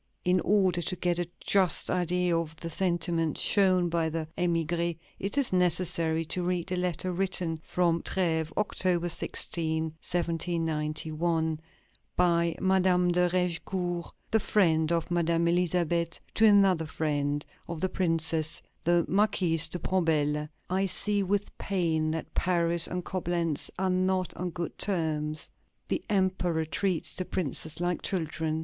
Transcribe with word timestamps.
In 0.25 0.39
order 0.39 0.81
to 0.81 0.95
get 0.95 1.19
a 1.19 1.29
just 1.39 1.91
idea 1.91 2.35
of 2.35 2.55
the 2.55 2.71
sentiments 2.71 3.39
shown 3.39 3.87
by 3.87 4.09
the 4.09 4.27
émigrés, 4.35 4.97
it 5.19 5.37
is 5.37 5.53
necessary 5.53 6.25
to 6.25 6.41
read 6.41 6.71
a 6.71 6.75
letter 6.75 7.11
written 7.11 7.61
from 7.63 8.01
Trèves, 8.01 8.51
October 8.57 9.09
16, 9.09 9.83
1791, 9.99 11.59
by 12.15 12.55
Madame 12.59 13.11
de 13.11 13.29
Raigecourt, 13.31 14.11
the 14.31 14.39
friend 14.39 14.91
of 14.91 15.11
Madame 15.11 15.47
Elisabeth, 15.47 16.19
to 16.33 16.47
another 16.47 16.87
friend 16.87 17.45
of 17.67 17.79
the 17.79 17.89
Princess, 17.89 18.59
the 18.83 19.05
Marquise 19.07 19.69
de 19.69 19.77
Bombelles: 19.77 20.49
"I 20.67 20.87
see 20.87 21.21
with 21.21 21.55
pain 21.59 22.09
that 22.09 22.33
Paris 22.33 22.87
and 22.87 23.05
Coblentz 23.05 23.69
are 23.77 23.91
not 23.91 24.35
on 24.35 24.49
good 24.49 24.75
terms. 24.79 25.51
The 25.89 26.01
Emperor 26.09 26.65
treats 26.65 27.15
the 27.15 27.23
Princes 27.25 27.79
like 27.79 28.01
children.... 28.01 28.59